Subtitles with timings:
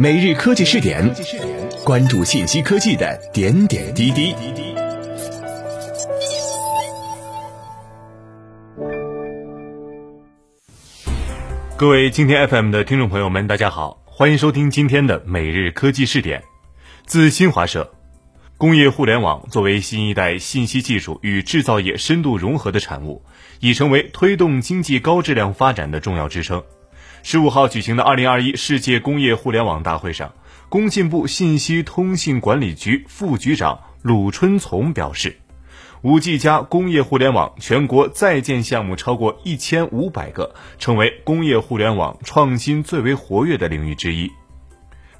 [0.00, 1.12] 每日科技试点，
[1.84, 4.32] 关注信息科技的点点滴滴。
[11.76, 16.44] 各位今天 FM 的听众朋友们，大家好，欢迎收听今天的每日科技试点。
[17.04, 17.92] 自新华社，
[18.56, 23.24] 工业互联网作为新一代信息技术与制造业深度融合的产物，
[23.58, 26.62] 已成为推动经济高质量发展的重要支撑。
[27.22, 30.32] 十五号举行的二零二一世界工业互联网大会上，
[30.68, 35.36] 工信部信息通信管理局副局长鲁春从表示，
[36.02, 44.30] 五 G 加工业互联网全国在建项目超过一千五百个，成为工业互联网创新最为活跃的领域之一。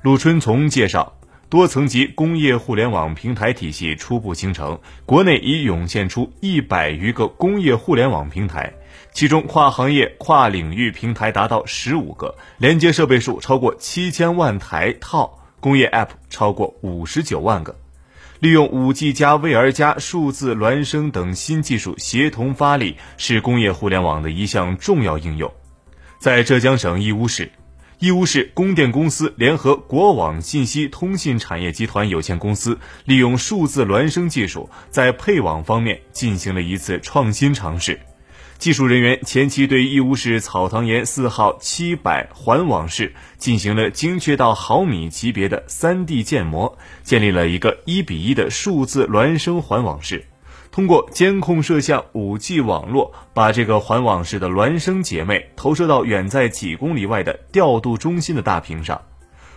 [0.02, 1.14] 鲁春从介绍。
[1.50, 8.70] 多层级工业互联网平台体系初步形成，国内已涌现出一百余个工业互联网平台，
[9.12, 17.77] 其中跨行业、跨领域平台达到十五个，连接设备数超过七千万台套，工业 App 超过五十九万个。
[18.41, 25.52] 利用五 G 加 VR 加数字孪生等新技术协同发力，是工业互联网的一项重要应用。
[26.19, 27.50] 在浙江省义乌市。
[28.00, 37.98] 义乌市供电公司联合国网信息通信产业集团有限公司，利用数字孪生技术，在配网方面进行了一次创新尝试。
[38.59, 50.25] 技术人员前期对义乌市草堂岩四号七百环网室进行了精确到毫米级别的 3D 建模，建立了一个一比一的数字孪生环网室。
[50.73, 59.01] 通过监控摄像、五 G 网络，把这个环网式的孪生姐妹投射到远在几公里外的调度中心的大屏上，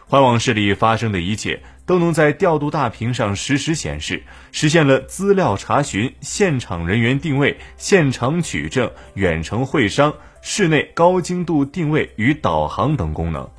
[0.05, 13.49] 环网室里发生的一切都能在调度大屏上实时显示，实现了资料查询、现场人员定位、现场取证、远程会商、室内高精度定位与导航等功能，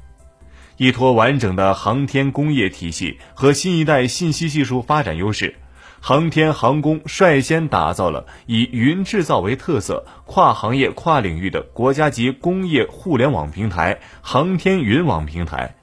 [0.79, 5.57] 依托完整的航天工业体系和新一代信息技术发展优势。
[6.01, 15.75] 航天航空率先打造了以云制造为特色、跨行业、跨领域的国家级工业互联网平台——航天云网平台。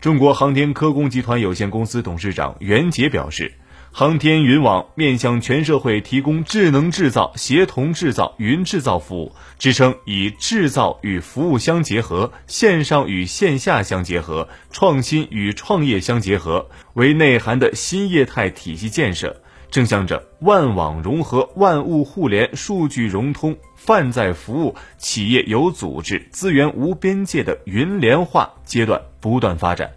[0.00, 3.52] 中国航天科工集团有限公司董事长袁杰表示，
[3.92, 19.42] 航天云网面向全社会提供智能制造、协同制造、云制造服务，支撑以制造与服务相结合、线上与线下相结合、创新与创业相结合为内涵的新业态体系建设。
[19.70, 29.90] 正向着万网融合、万物互联、数据融通、泛在服务、企业有组织、资源无边界的云联化阶段不断发展。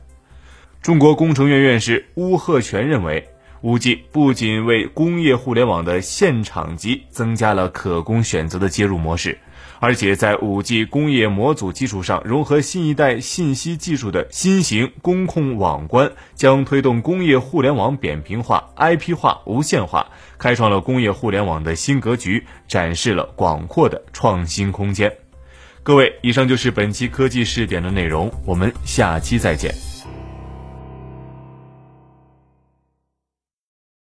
[0.81, 3.32] 中国工程院院士邬贺铨认为。
[3.63, 9.39] 五 G 不仅为工业互联网的现场级增加了可供选择的接入模式，
[9.79, 20.07] 而且在五 G 工业模组基础上融合新一代信息技术的新型工控网关，将推动工业互联网扁平化、IP 化、无线化，
[20.37, 25.09] 开创了工业互联网的新格局，展示了广阔的创新空间。
[25.83, 29.92] 各位，以上就是本期科技试点的内容，我们下期再见。